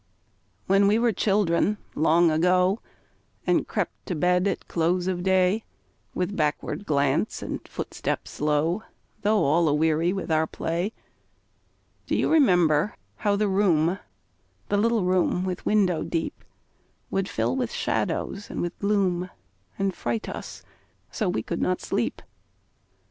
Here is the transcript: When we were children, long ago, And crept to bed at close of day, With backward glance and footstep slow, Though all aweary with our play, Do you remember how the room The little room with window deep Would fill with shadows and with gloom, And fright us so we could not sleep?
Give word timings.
When 0.65 0.87
we 0.87 0.97
were 0.97 1.11
children, 1.11 1.77
long 1.93 2.31
ago, 2.31 2.79
And 3.45 3.67
crept 3.67 4.07
to 4.07 4.15
bed 4.15 4.47
at 4.47 4.67
close 4.67 5.05
of 5.05 5.21
day, 5.21 5.63
With 6.15 6.35
backward 6.35 6.87
glance 6.87 7.43
and 7.43 7.61
footstep 7.67 8.27
slow, 8.27 8.81
Though 9.21 9.43
all 9.43 9.69
aweary 9.69 10.11
with 10.11 10.31
our 10.31 10.47
play, 10.47 10.91
Do 12.07 12.15
you 12.15 12.31
remember 12.31 12.95
how 13.17 13.35
the 13.35 13.47
room 13.47 13.99
The 14.69 14.77
little 14.77 15.03
room 15.03 15.45
with 15.45 15.67
window 15.67 16.01
deep 16.01 16.43
Would 17.11 17.29
fill 17.29 17.55
with 17.55 17.71
shadows 17.71 18.49
and 18.49 18.59
with 18.59 18.79
gloom, 18.79 19.29
And 19.77 19.93
fright 19.93 20.27
us 20.27 20.63
so 21.11 21.29
we 21.29 21.43
could 21.43 21.61
not 21.61 21.79
sleep? 21.79 22.23